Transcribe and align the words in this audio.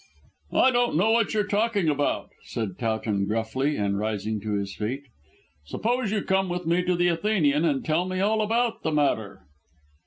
"I 0.53 0.71
don't 0.71 0.95
know 0.95 1.11
what 1.11 1.35
you're 1.35 1.43
talking 1.45 1.87
about," 1.87 2.31
said 2.45 2.79
Towton 2.79 3.27
gruffly 3.27 3.77
and 3.77 3.99
rising 3.99 4.41
to 4.41 4.53
his 4.55 4.73
feet. 4.73 5.03
"Suppose 5.67 6.11
you 6.11 6.23
come 6.23 6.49
with 6.49 6.65
me 6.65 6.81
to 6.85 6.95
the 6.95 7.07
Athenian 7.09 7.65
and 7.65 7.85
tell 7.85 8.05
me 8.05 8.19
all 8.19 8.41
about 8.41 8.81
the 8.81 8.91
matter." 8.91 9.43